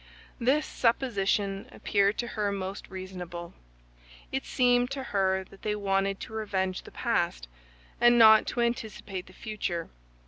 This 0.39 0.65
supposition 0.65 1.67
appeared 1.71 2.17
to 2.17 2.29
her 2.29 2.51
most 2.51 2.87
reasonable. 2.89 3.53
It 4.31 4.47
seemed 4.47 4.89
to 4.89 5.03
her 5.13 5.43
that 5.51 5.61
they 5.61 5.75
wanted 5.75 6.19
to 6.21 6.33
revenge 6.33 6.81
the 6.81 6.89
past, 6.91 7.47
and 8.01 8.17
not 8.17 8.47
to 8.47 8.61
anticipate 8.61 9.27
the 9.27 9.33
future. 9.33 9.89